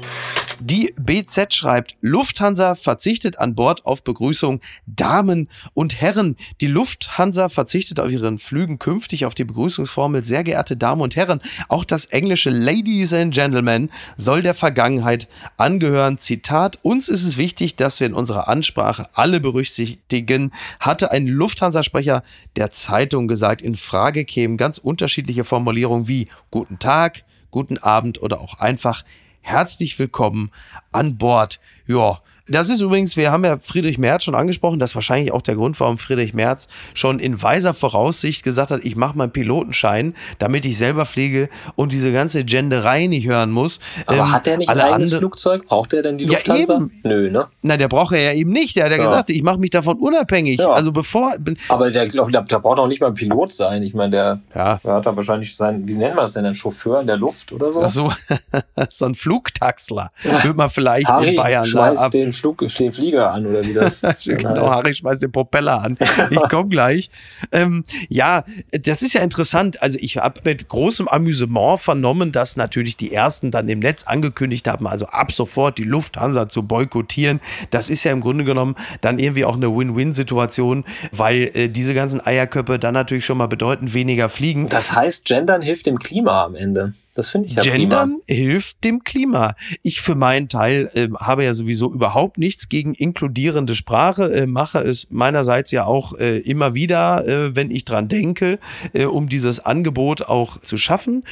[0.61, 6.37] Die BZ schreibt, Lufthansa verzichtet an Bord auf Begrüßung Damen und Herren.
[6.61, 11.41] Die Lufthansa verzichtet auf ihren Flügen künftig auf die Begrüßungsformel sehr geehrte Damen und Herren.
[11.69, 16.19] Auch das englische Ladies and Gentlemen soll der Vergangenheit angehören.
[16.19, 22.23] Zitat, uns ist es wichtig, dass wir in unserer Ansprache alle berücksichtigen, hatte ein Lufthansa-Sprecher
[22.55, 23.61] der Zeitung gesagt.
[23.61, 29.05] In Frage kämen ganz unterschiedliche Formulierungen wie guten Tag, guten Abend oder auch einfach
[29.45, 30.51] herzlich willkommen
[30.91, 31.61] an Bord.
[31.87, 35.41] Ja, das ist übrigens, wir haben ja Friedrich Merz schon angesprochen, das ist wahrscheinlich auch
[35.41, 40.13] der Grund, warum Friedrich Merz schon in weiser Voraussicht gesagt hat, ich mache meinen Pilotenschein,
[40.39, 43.81] damit ich selber fliege und diese ganze Genderei nicht hören muss.
[44.05, 45.65] Aber Ähm, hat der nicht ein eigenes andere- Flugzeug?
[45.65, 46.75] Braucht der denn die Ja, Lufthansa?
[46.77, 46.91] eben.
[47.03, 47.47] Nö, ne?
[47.63, 48.77] Na, der braucht er ja eben nicht.
[48.77, 49.05] Der hat ja, Ja.
[49.05, 50.59] gesagt, ich mache mich davon unabhängig.
[50.61, 50.69] Ja.
[50.71, 51.35] Also bevor.
[51.71, 53.83] Aber der, der, der braucht auch nicht mal ein Pilot sein.
[53.83, 54.81] Ich meine, der, Ja.
[54.85, 57.53] der hat da wahrscheinlich sein, wie nennt man das denn, ein Chauffeur in der Luft
[57.53, 57.81] oder so?
[57.83, 58.13] Ach so,
[58.91, 62.13] so ein Flugtaxler, würde man vielleicht Harry in Bayern schmeißt sagen.
[62.13, 64.01] den, Flug, den Flieger an, oder wie das?
[64.25, 65.99] genau, Harry schmeißt den Propeller an.
[66.31, 67.11] Ich komme gleich.
[67.53, 69.83] Ähm, ja, das ist ja interessant.
[69.83, 74.69] Also ich habe mit großem Amüsement vernommen, dass natürlich die ersten dann im Netz angekündigt
[74.69, 77.41] haben, also ab sofort die Lufthansa zu boykottieren.
[77.71, 82.25] Das ist ja im Grunde genommen dann irgendwie auch eine Win-Win-Situation, weil äh, diese ganzen
[82.25, 84.69] Eierköpfe dann natürlich schon mal bedeuten weniger fliegen.
[84.69, 86.95] Das heißt, Gendern hilft dem Klima am Ende.
[87.15, 89.55] Das finde ich ja Gendern hilft dem Klima.
[89.83, 94.79] Ich für meinen Teil äh, habe ja sowieso überhaupt nichts gegen inkludierende Sprache, äh, mache
[94.79, 98.59] es meinerseits ja auch äh, immer wieder, äh, wenn ich dran denke,
[98.93, 101.25] äh, um dieses Angebot auch zu schaffen.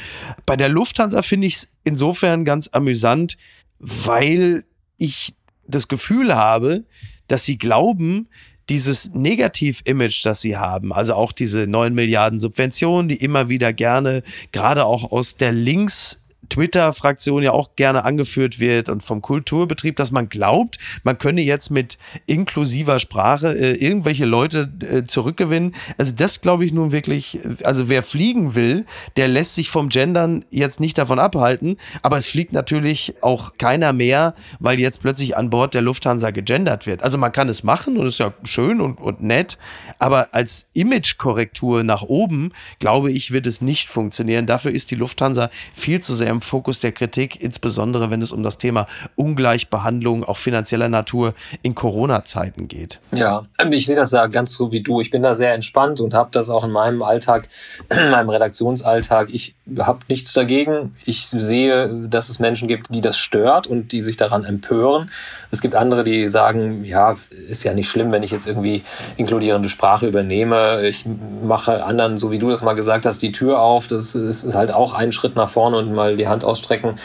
[0.45, 3.37] Bei der Lufthansa finde ich es insofern ganz amüsant,
[3.79, 4.63] weil
[4.97, 5.35] ich
[5.67, 6.85] das Gefühl habe,
[7.27, 8.29] dass sie glauben,
[8.73, 14.23] dieses Negativ-Image, das sie haben, also auch diese 9 Milliarden Subventionen, die immer wieder gerne,
[14.51, 16.17] gerade auch aus der Links-
[16.53, 21.71] Twitter-Fraktion ja auch gerne angeführt wird und vom Kulturbetrieb, dass man glaubt, man könne jetzt
[21.71, 25.73] mit inklusiver Sprache äh, irgendwelche Leute äh, zurückgewinnen.
[25.97, 28.85] Also das glaube ich nun wirklich, also wer fliegen will,
[29.17, 33.91] der lässt sich vom Gendern jetzt nicht davon abhalten, aber es fliegt natürlich auch keiner
[33.91, 37.01] mehr, weil jetzt plötzlich an Bord der Lufthansa gegendert wird.
[37.01, 39.57] Also man kann es machen und ist ja schön und, und nett,
[39.97, 44.45] aber als Image-Korrektur nach oben, glaube ich, wird es nicht funktionieren.
[44.45, 48.43] Dafür ist die Lufthansa viel zu sehr im Fokus der Kritik, insbesondere wenn es um
[48.43, 52.99] das Thema Ungleichbehandlung, auch finanzieller Natur in Corona-Zeiten geht.
[53.11, 55.01] Ja, ähm, ich sehe das ja ganz so wie du.
[55.01, 57.49] Ich bin da sehr entspannt und habe das auch in meinem Alltag,
[57.89, 59.29] in meinem Redaktionsalltag.
[59.31, 60.95] Ich habe nichts dagegen.
[61.05, 65.09] Ich sehe, dass es Menschen gibt, die das stört und die sich daran empören.
[65.51, 67.15] Es gibt andere, die sagen, ja,
[67.47, 68.83] ist ja nicht schlimm, wenn ich jetzt irgendwie
[69.15, 70.85] inkludierende Sprache übernehme.
[70.87, 71.05] Ich
[71.43, 73.87] mache anderen, so wie du das mal gesagt hast, die Tür auf.
[73.87, 76.95] Das ist halt auch ein Schritt nach vorne und mal die Hand ausstrecken.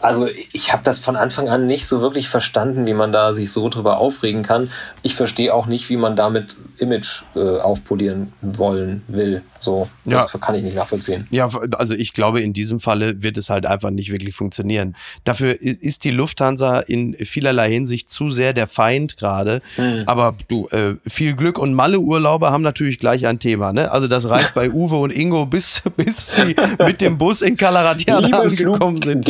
[0.00, 3.50] Also ich habe das von Anfang an nicht so wirklich verstanden, wie man da sich
[3.52, 4.70] so drüber aufregen kann.
[5.02, 9.42] Ich verstehe auch nicht, wie man damit Image äh, aufpolieren wollen will.
[9.60, 10.38] So, das Ja.
[10.38, 11.26] kann ich nicht nachvollziehen.
[11.30, 14.96] Ja, also ich glaube, in diesem Falle wird es halt einfach nicht wirklich funktionieren.
[15.24, 19.60] Dafür ist die Lufthansa in vielerlei Hinsicht zu sehr der Feind gerade.
[20.06, 23.74] Aber du, äh, viel Glück und Malle-Urlauber haben natürlich gleich ein Thema.
[23.74, 23.90] Ne?
[23.90, 28.20] Also das reicht bei Uwe und Ingo, bis, bis sie mit dem Bus in Calaratiana
[28.26, 29.24] Liebe angekommen sind.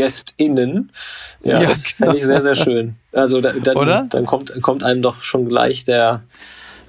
[0.61, 0.90] FluggästInnen,
[1.44, 1.96] ja, Ja, das genau.
[2.11, 2.96] fände ich sehr, sehr schön.
[3.12, 4.07] Also da, dann, Oder?
[4.11, 6.23] dann kommt, kommt einem doch schon gleich der,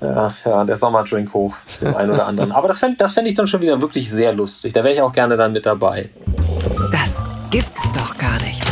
[0.02, 2.52] ja, ja, der Sommerdrink hoch, dem einen oder anderen.
[2.52, 4.74] Aber das fände das fänd ich dann schon wieder wirklich sehr lustig.
[4.74, 6.10] Da wäre ich auch gerne dann mit dabei.
[6.92, 8.64] Das gibt's doch gar nicht.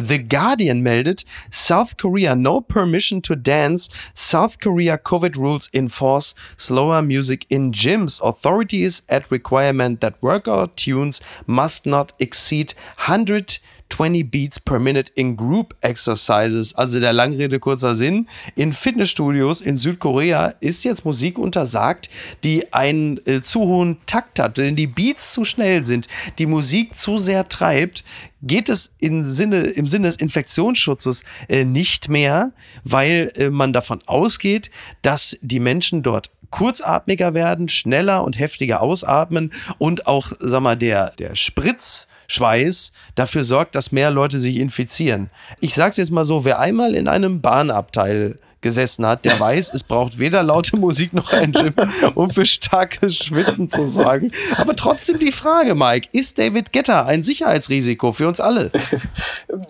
[0.00, 3.90] The Guardian meldet, South Korea no permission to dance.
[4.14, 8.20] South Korea COVID rules enforce slower music in gyms.
[8.22, 12.74] Authorities at requirement that workout tunes must not exceed
[13.08, 13.58] 100
[13.90, 16.74] 20 Beats per Minute in Group Exercises.
[16.74, 18.28] Also der Langrede kurzer Sinn.
[18.54, 22.10] In Fitnessstudios in Südkorea ist jetzt Musik untersagt,
[22.44, 26.98] die einen äh, zu hohen Takt hat, denn die Beats zu schnell sind, die Musik
[26.98, 28.04] zu sehr treibt.
[28.40, 32.52] Geht es im Sinne, im Sinne des Infektionsschutzes äh, nicht mehr,
[32.84, 34.70] weil äh, man davon ausgeht,
[35.02, 41.12] dass die Menschen dort kurzatmiger werden, schneller und heftiger ausatmen und auch, sag mal, der,
[41.18, 45.30] der Spritz Schweiß dafür sorgt, dass mehr Leute sich infizieren.
[45.60, 49.84] Ich sag's jetzt mal so, wer einmal in einem Bahnabteil gesessen hat, der weiß, es
[49.84, 51.74] braucht weder laute Musik noch ein Gym,
[52.14, 54.32] um für starkes Schwitzen zu sorgen.
[54.56, 58.70] Aber trotzdem die Frage, Mike, ist David Getter ein Sicherheitsrisiko für uns alle?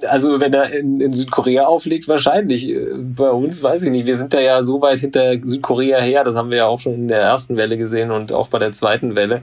[0.08, 2.74] Also wenn er in, in Südkorea auflegt, wahrscheinlich.
[2.96, 4.06] Bei uns weiß ich nicht.
[4.06, 6.94] Wir sind da ja so weit hinter Südkorea her, das haben wir ja auch schon
[6.94, 9.40] in der ersten Welle gesehen und auch bei der zweiten Welle.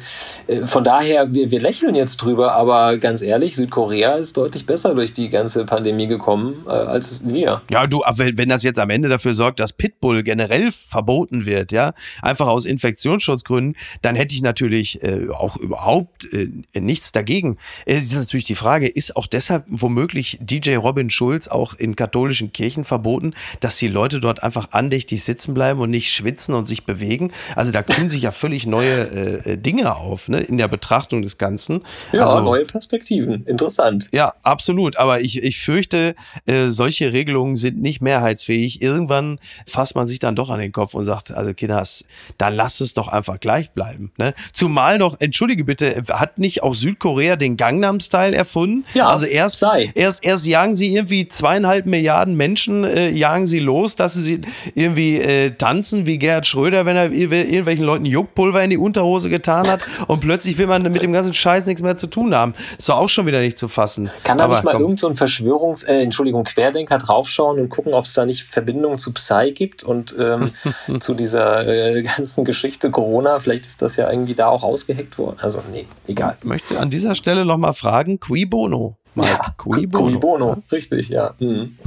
[0.47, 4.95] Äh, von daher, wir, wir lächeln jetzt drüber, aber ganz ehrlich, Südkorea ist deutlich besser
[4.95, 7.61] durch die ganze Pandemie gekommen äh, als wir.
[7.69, 11.93] Ja, du, wenn das jetzt am Ende dafür sorgt, dass Pitbull generell verboten wird, ja,
[12.21, 17.57] einfach aus Infektionsschutzgründen, dann hätte ich natürlich äh, auch überhaupt äh, nichts dagegen.
[17.85, 22.51] Es ist natürlich die Frage, ist auch deshalb womöglich DJ Robin Schulz auch in katholischen
[22.51, 26.85] Kirchen verboten, dass die Leute dort einfach andächtig sitzen bleiben und nicht schwitzen und sich
[26.85, 27.31] bewegen?
[27.55, 31.21] Also da tun sich ja völlig neue äh, äh, Dinge auf, ne, in der Betrachtung
[31.21, 31.81] des Ganzen.
[32.11, 33.45] Ja, also, neue Perspektiven.
[33.45, 34.09] Interessant.
[34.11, 34.97] Ja, absolut.
[34.97, 38.81] Aber ich, ich fürchte, äh, solche Regelungen sind nicht mehrheitsfähig.
[38.81, 42.05] Irgendwann irgendwann fasst man sich dann doch an den Kopf und sagt, also Kinders,
[42.37, 44.11] dann lass es doch einfach gleich bleiben.
[44.17, 44.33] Ne?
[44.53, 48.85] Zumal doch, entschuldige bitte, hat nicht auch Südkorea den Gangnam-Style erfunden?
[48.93, 49.91] Ja, also erst, sei.
[49.95, 54.41] erst, erst jagen sie irgendwie zweieinhalb Milliarden Menschen, äh, jagen sie los, dass sie
[54.73, 59.67] irgendwie äh, tanzen wie Gerhard Schröder, wenn er irgendwelchen Leuten Juckpulver in die Unterhose getan
[59.67, 62.53] hat und plötzlich will man mit dem ganzen Scheiß nichts mehr zu tun haben.
[62.77, 64.09] Ist doch auch schon wieder nicht zu fassen.
[64.23, 64.81] Kann da Aber nicht mal komm.
[64.81, 68.97] irgend so ein Verschwörungs-, äh, Entschuldigung, Querdenker draufschauen und gucken, ob es da nicht Verbindungen
[68.97, 70.51] zu Psy gibt und ähm,
[70.99, 73.39] zu dieser äh, ganzen Geschichte Corona.
[73.39, 75.37] Vielleicht ist das ja irgendwie da auch ausgeheckt worden.
[75.39, 76.37] Also, nee, egal.
[76.39, 78.95] Ich möchte an dieser Stelle nochmal fragen, qui bono?
[79.15, 80.19] Mike, Ja, qui bono?
[80.19, 81.33] Bono, richtig, ja.
[81.39, 81.77] Mhm.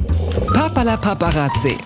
[0.53, 1.77] Papala Paparazzi.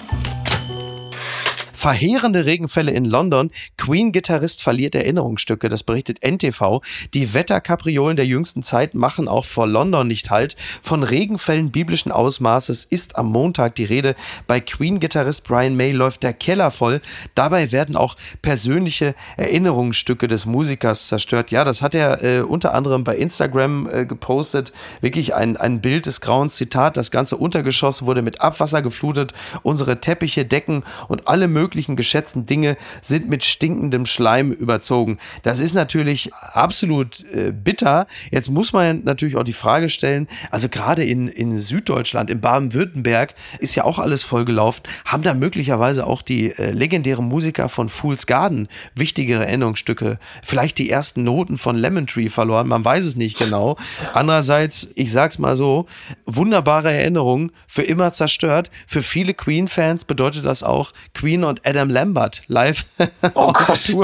[1.82, 3.50] Verheerende Regenfälle in London.
[3.76, 5.68] Queen-Gitarrist verliert Erinnerungsstücke.
[5.68, 6.80] Das berichtet NTV.
[7.12, 10.54] Die Wetterkapriolen der jüngsten Zeit machen auch vor London nicht halt.
[10.80, 14.14] Von Regenfällen biblischen Ausmaßes ist am Montag die Rede.
[14.46, 17.00] Bei Queen-Gitarrist Brian May läuft der Keller voll.
[17.34, 21.50] Dabei werden auch persönliche Erinnerungsstücke des Musikers zerstört.
[21.50, 24.72] Ja, das hat er äh, unter anderem bei Instagram äh, gepostet.
[25.00, 26.54] Wirklich ein, ein Bild des Grauens.
[26.54, 29.34] Zitat, das ganze Untergeschoss wurde mit Abwasser geflutet.
[29.64, 35.18] Unsere Teppiche, Decken und alle möglichen geschätzten Dinge sind mit stinkendem Schleim überzogen.
[35.42, 38.06] Das ist natürlich absolut äh, bitter.
[38.30, 43.34] Jetzt muss man natürlich auch die Frage stellen, also gerade in, in Süddeutschland, in Baden-Württemberg
[43.58, 44.82] ist ja auch alles vollgelaufen.
[45.04, 50.90] Haben da möglicherweise auch die äh, legendären Musiker von Fool's Garden wichtigere Erinnerungsstücke, vielleicht die
[50.90, 52.68] ersten Noten von Lemon Tree verloren?
[52.68, 53.76] Man weiß es nicht genau.
[54.14, 55.86] Andererseits, ich sag's mal so,
[56.26, 58.70] wunderbare Erinnerungen für immer zerstört.
[58.86, 62.84] Für viele Queen-Fans bedeutet das auch Queen und Adam Lambert live
[63.34, 63.96] Oh Gott.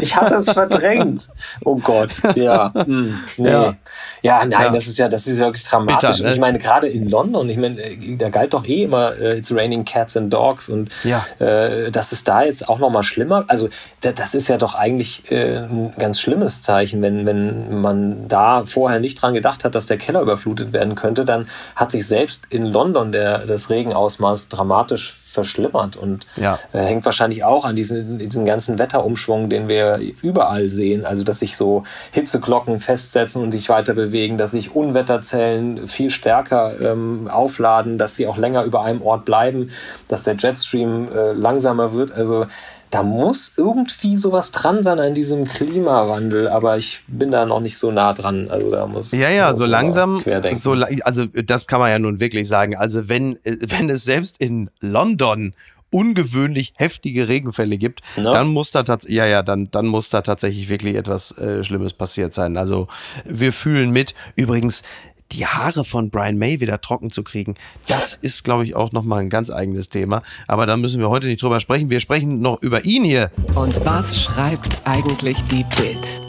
[0.00, 1.28] Ich hatte es verdrängt.
[1.64, 2.70] Oh Gott, ja.
[2.74, 3.50] Hm, nee.
[3.50, 3.74] Ja.
[4.22, 4.44] Ja.
[4.44, 4.70] nein, Ja.
[4.70, 6.10] das ist ja, das ist ja wirklich dramatisch.
[6.10, 6.28] Bitter, ne?
[6.28, 9.38] Und ich meine, gerade in London, ich meine, äh, da galt doch eh immer äh,
[9.38, 11.24] It's raining cats and dogs und Ja.
[11.38, 13.44] äh, das ist da jetzt auch nochmal schlimmer.
[13.48, 13.68] Also
[14.02, 18.64] da, das ist ja doch eigentlich äh, ein ganz schlimmes Zeichen, wenn, wenn man da
[18.66, 22.42] vorher nicht dran gedacht hat, dass der Keller überflutet werden könnte, dann hat sich selbst
[22.50, 26.58] in London der, das Regenausmaß dramatisch verschlimmert und Ja.
[26.72, 31.04] äh, hängt wahrscheinlich auch an diesen, diesen ganzen Wetterumschwung, den wir überall sehen.
[31.04, 36.80] Also, dass sich so Hitzeglocken festsetzen und sich weiter bewegen, dass sich Unwetterzellen viel stärker
[36.80, 39.70] ähm, aufladen, dass sie auch länger über einem Ort bleiben,
[40.08, 42.12] dass der Jetstream äh, langsamer wird.
[42.12, 42.46] Also,
[42.90, 47.76] da muss irgendwie sowas dran sein an diesem Klimawandel, aber ich bin da noch nicht
[47.76, 48.48] so nah dran.
[48.50, 52.20] Also da muss Ja, ja, muss so langsam, so, also das kann man ja nun
[52.20, 52.76] wirklich sagen.
[52.76, 55.54] Also wenn, äh, wenn es selbst in London
[55.90, 58.24] ungewöhnlich heftige Regenfälle gibt, Ne?
[58.24, 61.92] dann muss da tatsächlich, ja, ja, dann, dann muss da tatsächlich wirklich etwas äh, Schlimmes
[61.92, 62.56] passiert sein.
[62.56, 62.88] Also
[63.24, 64.14] wir fühlen mit.
[64.34, 64.82] Übrigens,
[65.32, 67.54] die Haare von Brian May wieder trocken zu kriegen,
[67.86, 70.22] das ist, glaube ich, auch nochmal ein ganz eigenes Thema.
[70.46, 71.90] Aber da müssen wir heute nicht drüber sprechen.
[71.90, 73.30] Wir sprechen noch über ihn hier.
[73.54, 76.20] Und was schreibt eigentlich die Bild?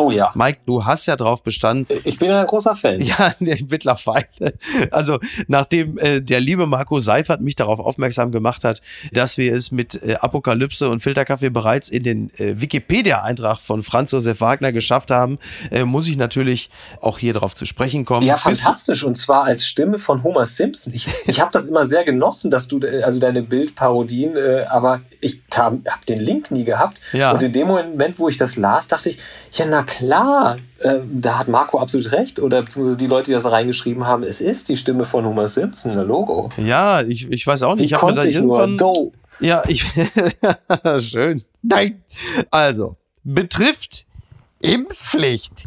[0.00, 0.32] Oh ja.
[0.34, 1.86] Mike, du hast ja drauf bestanden.
[2.04, 3.00] Ich bin ein großer Fan.
[3.10, 4.54] Ja, mittlerweile.
[4.90, 8.80] Also, nachdem äh, der liebe Marco Seifert mich darauf aufmerksam gemacht hat,
[9.12, 14.12] dass wir es mit äh, Apokalypse und Filterkaffee bereits in den äh, Wikipedia-Eintrag von Franz
[14.12, 15.38] Josef Wagner geschafft haben,
[15.70, 18.26] äh, muss ich natürlich auch hier drauf zu sprechen kommen.
[18.26, 19.02] Ja, fantastisch.
[19.02, 20.94] Und zwar als Stimme von Homer Simpson.
[20.94, 25.00] Ich, ich habe das immer sehr genossen, dass du, äh, also deine Bildparodien, äh, aber
[25.20, 27.00] ich habe den Link nie gehabt.
[27.12, 27.32] Ja.
[27.32, 29.18] Und in dem Moment, wo ich das las, dachte ich,
[29.52, 32.40] ja, na klar, äh, da hat Marco absolut recht.
[32.40, 35.92] Oder beziehungsweise die Leute, die das reingeschrieben haben, es ist die Stimme von Homer Simpson,
[35.92, 36.48] ein Logo.
[36.56, 37.90] Ja, ich, ich weiß auch nicht.
[37.90, 38.66] Wie Ich konnte ich nur?
[38.76, 39.12] Do.
[39.40, 39.84] Ja, ich.
[40.98, 41.44] Schön.
[41.62, 42.02] Nein.
[42.50, 44.06] Also, betrifft
[44.60, 45.64] Impfpflicht.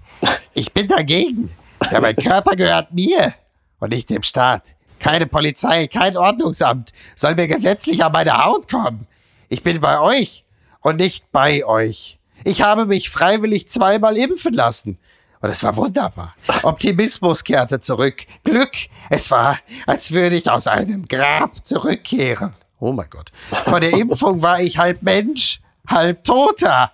[0.53, 1.51] Ich bin dagegen.
[1.91, 3.33] Ja, mein Körper gehört mir
[3.79, 4.75] und nicht dem Staat.
[4.99, 9.05] Keine Polizei, kein Ordnungsamt soll mir gesetzlich an meine Haut kommen.
[9.49, 10.45] Ich bin bei euch
[10.79, 12.19] und nicht bei euch.
[12.43, 14.97] Ich habe mich freiwillig zweimal impfen lassen.
[15.41, 16.35] Und es war wunderbar.
[16.63, 18.25] Optimismus kehrte zurück.
[18.43, 18.71] Glück.
[19.09, 22.53] Es war, als würde ich aus einem Grab zurückkehren.
[22.79, 23.31] Oh mein Gott.
[23.51, 26.91] Vor der Impfung war ich halb Mensch, halb Toter.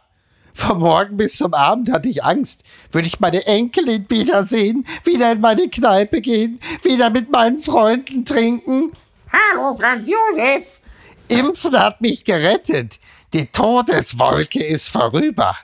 [0.53, 2.63] Vom Morgen bis zum Abend hatte ich Angst.
[2.91, 8.91] Würde ich meine Enkelin wiedersehen, wieder in meine Kneipe gehen, wieder mit meinen Freunden trinken?
[9.31, 10.81] Hallo, Franz Josef.
[11.27, 12.99] Impfen hat mich gerettet.
[13.33, 15.55] Die Todeswolke ist vorüber.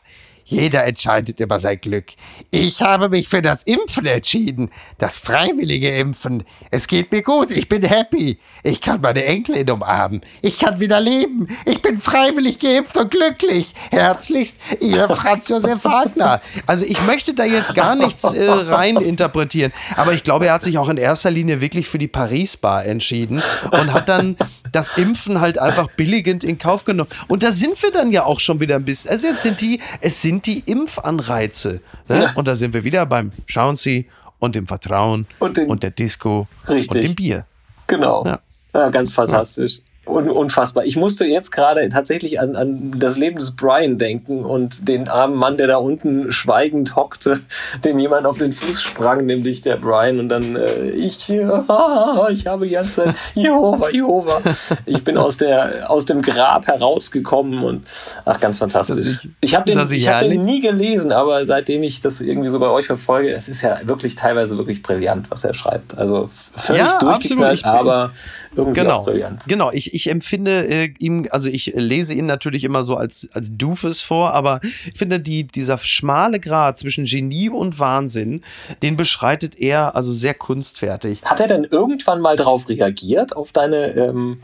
[0.48, 2.06] Jeder entscheidet über sein Glück.
[2.52, 4.70] Ich habe mich für das Impfen entschieden.
[5.00, 6.44] Das freiwillige Impfen.
[6.70, 7.50] Es geht mir gut.
[7.50, 8.38] Ich bin happy.
[8.62, 10.22] Ich kann meine Enkelin umarmen.
[10.44, 11.48] Ich kann wieder leben.
[11.66, 13.74] Ich bin freiwillig geimpft und glücklich.
[13.90, 16.40] Herzlichst, Ihr Franz Josef Wagner.
[16.68, 19.74] Also ich möchte da jetzt gar nichts äh, rein interpretieren.
[19.98, 23.42] Aber ich glaube, er hat sich auch in erster Linie wirklich für die Paris-Bar entschieden
[23.72, 24.38] und hat dann
[24.76, 27.10] das Impfen halt einfach billigend in Kauf genommen.
[27.28, 29.10] Und da sind wir dann ja auch schon wieder ein bisschen.
[29.12, 31.82] Also jetzt sind die, es sind die Impfanreize.
[32.08, 32.32] Ne?
[32.36, 34.08] Und da sind wir wieder beim Schauen Sie
[34.40, 36.90] und dem Vertrauen Und den- der Disco Richtig.
[36.92, 37.46] und dem Bier.
[37.88, 38.26] Genau.
[38.26, 38.40] Ja.
[38.74, 39.80] Ja, ganz fantastisch.
[40.08, 40.86] Un unfassbar.
[40.86, 45.36] Ich musste jetzt gerade tatsächlich an, an das Leben des Brian denken und den armen
[45.36, 47.40] Mann, der da unten schweigend hockte,
[47.84, 50.20] dem jemand auf den Fuß sprang, nämlich der Brian.
[50.20, 51.42] Und dann äh, ich, äh,
[52.32, 54.42] ich habe die ganze Zeit Jehova, Jehova.
[54.86, 57.86] Ich bin aus der aus dem Grab herausgekommen und
[58.26, 59.28] ach, ganz fantastisch.
[59.42, 62.70] Ich habe den, ich hab den nie gelesen, aber seitdem ich das irgendwie so bei
[62.70, 65.98] euch verfolge, es ist ja wirklich teilweise wirklich brillant, was er schreibt.
[65.98, 68.12] Also völlig Ja, durchgeknallt, aber
[68.56, 69.46] irgendwie Genau, auch brillant.
[69.48, 69.72] genau.
[69.72, 74.02] Ich, ich empfinde äh, ihm, also ich lese ihn natürlich immer so als, als Doofus
[74.02, 78.42] vor, aber ich finde, die, dieser schmale Grad zwischen Genie und Wahnsinn,
[78.82, 81.24] den beschreitet er also sehr kunstfertig.
[81.24, 84.40] Hat er denn irgendwann mal darauf reagiert, auf deine ähm,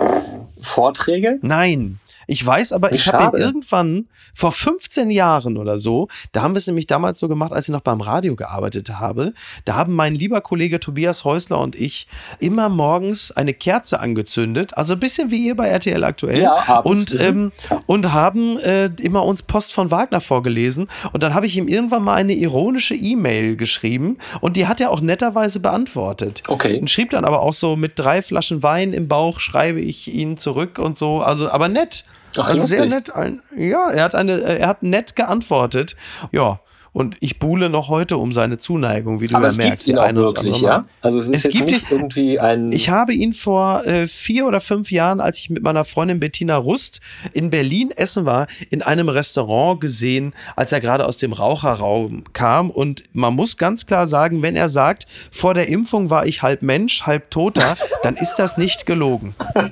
[0.61, 1.37] Vorträge?
[1.41, 1.99] Nein.
[2.31, 6.53] Ich weiß aber, Wie ich habe ihn irgendwann vor 15 Jahren oder so, da haben
[6.53, 9.33] wir es nämlich damals so gemacht, als ich noch beim Radio gearbeitet habe,
[9.65, 12.07] da haben mein lieber Kollege Tobias Häusler und ich
[12.39, 16.41] immer morgens eine Kerze angezündet, also ein bisschen wie ihr bei RTL aktuell.
[16.41, 17.51] Ja, abends, und, mhm.
[17.69, 20.87] ähm, und haben äh, immer uns Post von Wagner vorgelesen.
[21.11, 24.91] Und dann habe ich ihm irgendwann mal eine ironische E-Mail geschrieben und die hat er
[24.91, 26.43] auch netterweise beantwortet.
[26.47, 26.79] Okay.
[26.79, 30.37] Und schrieb dann aber auch so mit drei Flaschen Wein im Bauch schreibe ich ihn
[30.37, 31.19] zurück und so.
[31.19, 32.05] Also, aber nett.
[32.37, 33.07] Ach, also sehr lustig.
[33.07, 33.15] nett.
[33.15, 35.95] Ein, ja, er hat eine, er hat nett geantwortet.
[36.31, 36.59] Ja.
[36.93, 39.85] Und ich buhle noch heute um seine Zuneigung, wie du Aber ja es merkst.
[39.85, 40.83] gibt ihn auch wirklich, ja?
[41.01, 42.73] Also es ist Es jetzt gibt nicht irgendwie ein...
[42.73, 46.57] Ich habe ihn vor äh, vier oder fünf Jahren, als ich mit meiner Freundin Bettina
[46.57, 46.99] Rust
[47.31, 52.69] in Berlin essen war, in einem Restaurant gesehen, als er gerade aus dem Raucherraum kam.
[52.69, 56.61] Und man muss ganz klar sagen, wenn er sagt, vor der Impfung war ich halb
[56.61, 59.33] Mensch, halb Toter, dann ist das nicht gelogen.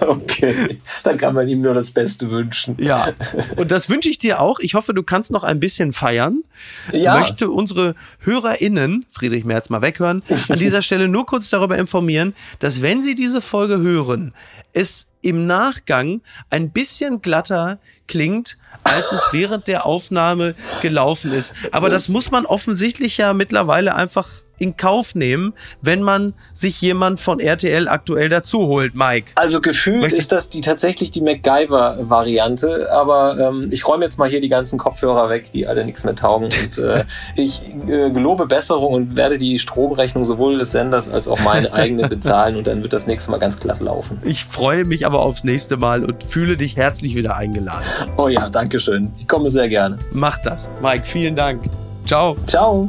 [0.00, 2.76] okay, dann kann man ihm nur das Beste wünschen.
[2.80, 3.08] Ja,
[3.56, 4.47] und das wünsche ich dir auch.
[4.60, 6.42] Ich hoffe, du kannst noch ein bisschen feiern.
[6.92, 7.18] Ja.
[7.18, 12.82] Möchte unsere HörerInnen, Friedrich Merz mal weghören, an dieser Stelle nur kurz darüber informieren, dass
[12.82, 14.32] wenn sie diese Folge hören,
[14.72, 21.52] es im Nachgang ein bisschen glatter klingt, als es während der Aufnahme gelaufen ist.
[21.72, 27.20] Aber das muss man offensichtlich ja mittlerweile einfach in Kauf nehmen, wenn man sich jemand
[27.20, 29.32] von RTL aktuell dazu holt, Mike.
[29.34, 34.18] Also gefühlt Möchte ich- ist das die tatsächlich die MacGyver-Variante, aber ähm, ich räume jetzt
[34.18, 37.04] mal hier die ganzen Kopfhörer weg, die alle nichts mehr taugen und äh,
[37.36, 42.08] ich äh, gelobe Besserung und werde die Stromrechnung sowohl des Senders als auch meine eigene
[42.08, 44.20] bezahlen und dann wird das nächste Mal ganz glatt laufen.
[44.24, 47.84] Ich freue mich aber aufs nächste Mal und fühle dich herzlich wieder eingeladen.
[48.16, 49.10] Oh ja, danke schön.
[49.18, 49.98] Ich komme sehr gerne.
[50.12, 50.70] Mach das.
[50.82, 51.62] Mike, vielen Dank.
[52.06, 52.36] Ciao.
[52.46, 52.88] Ciao.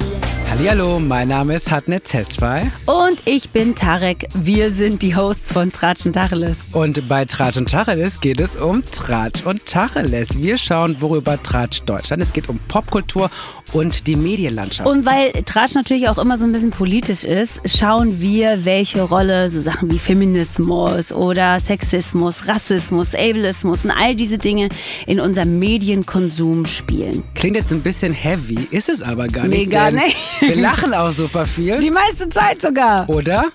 [0.59, 4.27] Hallo, mein Name ist Hatnet Tesfay Und ich bin Tarek.
[4.35, 6.57] Wir sind die Hosts von Tratsch und Tacheles.
[6.73, 10.27] und bei Tratsch und Tacheles geht es um Tratsch und Tacheles.
[10.37, 12.21] Wir schauen, worüber Tratsch Deutschland.
[12.21, 13.31] Es geht um Popkultur
[13.73, 14.87] und die Medienlandschaft.
[14.87, 19.49] Und weil Tratsch natürlich auch immer so ein bisschen politisch ist, schauen wir, welche Rolle
[19.49, 24.69] so Sachen wie Feminismus oder Sexismus, Rassismus, Ableismus und all diese Dinge
[25.07, 27.23] in unserem Medienkonsum spielen.
[27.35, 29.71] Klingt jetzt ein bisschen heavy, ist es aber gar Nee, nicht.
[29.71, 30.17] gar denn nicht.
[30.41, 33.07] Wir lachen auch super viel, Die meiste Zeit sogar.
[33.09, 33.45] oder?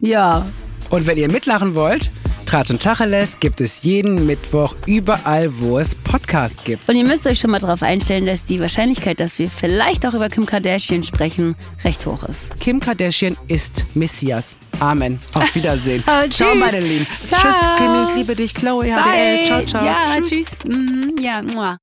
[0.00, 0.46] Ja.
[0.90, 2.10] Und wenn ihr mitlachen wollt,
[2.46, 6.86] Tratsch und Tacheles gibt es jeden Mittwoch überall, wo es Podcasts gibt.
[6.88, 10.12] Und ihr müsst euch schon mal darauf einstellen, dass die Wahrscheinlichkeit, dass wir vielleicht auch
[10.14, 12.54] über Kim Kardashian sprechen, recht hoch ist.
[12.60, 14.56] Kim Kardashian ist Messias.
[14.78, 15.18] Amen.
[15.34, 16.04] Auf Wiedersehen.
[16.06, 17.06] Ah, ciao, meine Lieben.
[17.24, 17.40] Ciao.
[17.40, 18.54] Tschüss, Kimi, ich liebe dich.
[18.54, 19.46] Chloe, HDL.
[19.46, 19.84] Ciao, ciao.
[19.84, 20.28] Ja, Tschüss.
[20.28, 20.64] tschüss.
[20.66, 21.78] Mhm, ja, mua.